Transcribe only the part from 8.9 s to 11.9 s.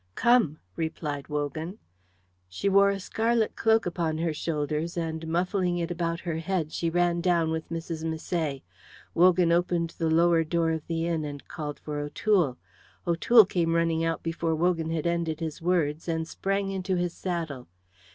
Wogan opened the lower door of the inn and called